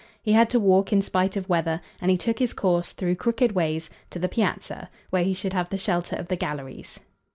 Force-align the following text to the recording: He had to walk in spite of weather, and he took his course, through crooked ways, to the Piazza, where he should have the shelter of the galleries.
He 0.23 0.33
had 0.33 0.49
to 0.49 0.59
walk 0.59 0.91
in 0.91 1.03
spite 1.03 1.37
of 1.37 1.47
weather, 1.47 1.79
and 2.01 2.09
he 2.09 2.17
took 2.17 2.39
his 2.39 2.53
course, 2.53 2.91
through 2.91 3.17
crooked 3.17 3.51
ways, 3.51 3.87
to 4.09 4.17
the 4.17 4.27
Piazza, 4.27 4.89
where 5.11 5.23
he 5.23 5.35
should 5.35 5.53
have 5.53 5.69
the 5.69 5.77
shelter 5.77 6.15
of 6.15 6.27
the 6.27 6.35
galleries. 6.35 6.99